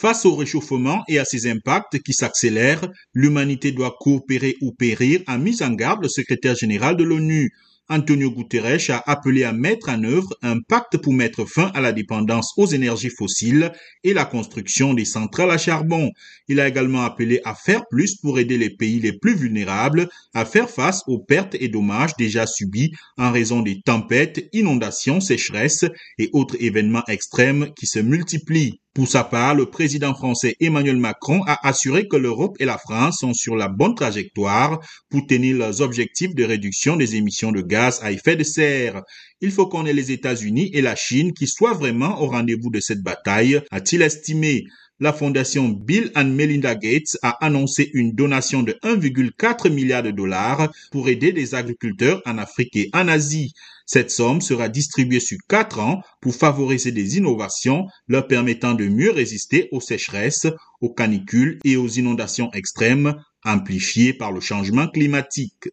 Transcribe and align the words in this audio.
Face 0.00 0.26
au 0.26 0.36
réchauffement 0.36 1.02
et 1.08 1.18
à 1.18 1.24
ses 1.24 1.50
impacts 1.50 1.98
qui 1.98 2.12
s'accélèrent, 2.12 2.88
l'humanité 3.14 3.72
doit 3.72 3.96
coopérer 3.98 4.54
ou 4.60 4.70
périr, 4.70 5.22
a 5.26 5.38
mis 5.38 5.60
en 5.60 5.72
garde 5.72 6.04
le 6.04 6.08
secrétaire 6.08 6.54
général 6.54 6.96
de 6.96 7.02
l'ONU. 7.02 7.50
Antonio 7.88 8.30
Guterres 8.30 8.90
a 8.90 9.10
appelé 9.10 9.42
à 9.42 9.52
mettre 9.52 9.88
en 9.88 10.04
œuvre 10.04 10.36
un 10.42 10.60
pacte 10.60 10.98
pour 10.98 11.12
mettre 11.12 11.46
fin 11.46 11.72
à 11.74 11.80
la 11.80 11.90
dépendance 11.90 12.52
aux 12.56 12.66
énergies 12.66 13.10
fossiles 13.10 13.72
et 14.04 14.12
la 14.12 14.24
construction 14.24 14.94
des 14.94 15.04
centrales 15.04 15.50
à 15.50 15.58
charbon. 15.58 16.12
Il 16.46 16.60
a 16.60 16.68
également 16.68 17.02
appelé 17.02 17.40
à 17.44 17.56
faire 17.56 17.82
plus 17.90 18.14
pour 18.14 18.38
aider 18.38 18.56
les 18.56 18.70
pays 18.70 19.00
les 19.00 19.18
plus 19.18 19.34
vulnérables 19.34 20.08
à 20.32 20.44
faire 20.44 20.70
face 20.70 21.02
aux 21.08 21.18
pertes 21.18 21.56
et 21.58 21.66
dommages 21.66 22.14
déjà 22.16 22.46
subis 22.46 22.92
en 23.16 23.32
raison 23.32 23.62
des 23.62 23.80
tempêtes, 23.84 24.48
inondations, 24.52 25.20
sécheresses 25.20 25.86
et 26.18 26.30
autres 26.34 26.56
événements 26.60 27.04
extrêmes 27.08 27.72
qui 27.74 27.88
se 27.88 27.98
multiplient. 27.98 28.78
Pour 28.98 29.06
sa 29.06 29.22
part, 29.22 29.54
le 29.54 29.66
président 29.66 30.12
français 30.12 30.56
Emmanuel 30.58 30.96
Macron 30.96 31.44
a 31.46 31.68
assuré 31.68 32.08
que 32.08 32.16
l'Europe 32.16 32.56
et 32.58 32.64
la 32.64 32.78
France 32.78 33.18
sont 33.20 33.32
sur 33.32 33.54
la 33.54 33.68
bonne 33.68 33.94
trajectoire 33.94 34.80
pour 35.08 35.24
tenir 35.24 35.56
leurs 35.56 35.82
objectifs 35.82 36.34
de 36.34 36.42
réduction 36.42 36.96
des 36.96 37.14
émissions 37.14 37.52
de 37.52 37.60
gaz 37.60 38.00
à 38.02 38.10
effet 38.10 38.34
de 38.34 38.42
serre. 38.42 39.02
Il 39.40 39.52
faut 39.52 39.68
qu'on 39.68 39.86
ait 39.86 39.92
les 39.92 40.10
États-Unis 40.10 40.70
et 40.72 40.82
la 40.82 40.96
Chine 40.96 41.32
qui 41.32 41.46
soient 41.46 41.74
vraiment 41.74 42.20
au 42.20 42.26
rendez-vous 42.26 42.70
de 42.70 42.80
cette 42.80 43.04
bataille, 43.04 43.62
a-t-il 43.70 44.02
estimé 44.02 44.64
la 45.00 45.12
fondation 45.12 45.68
Bill 45.68 46.10
and 46.14 46.26
Melinda 46.26 46.74
Gates 46.74 47.16
a 47.22 47.44
annoncé 47.44 47.90
une 47.94 48.12
donation 48.12 48.62
de 48.62 48.72
1,4 48.82 49.70
milliard 49.70 50.02
de 50.02 50.10
dollars 50.10 50.70
pour 50.90 51.08
aider 51.08 51.32
les 51.32 51.54
agriculteurs 51.54 52.20
en 52.26 52.38
Afrique 52.38 52.76
et 52.76 52.90
en 52.92 53.08
Asie. 53.08 53.52
Cette 53.86 54.10
somme 54.10 54.40
sera 54.40 54.68
distribuée 54.68 55.20
sur 55.20 55.38
quatre 55.48 55.80
ans 55.80 56.02
pour 56.20 56.34
favoriser 56.34 56.92
des 56.92 57.16
innovations 57.16 57.86
leur 58.06 58.26
permettant 58.26 58.74
de 58.74 58.86
mieux 58.86 59.10
résister 59.10 59.68
aux 59.72 59.80
sécheresses, 59.80 60.46
aux 60.80 60.92
canicules 60.92 61.58
et 61.64 61.76
aux 61.76 61.88
inondations 61.88 62.50
extrêmes 62.52 63.14
amplifiées 63.44 64.12
par 64.12 64.32
le 64.32 64.40
changement 64.40 64.88
climatique. 64.88 65.70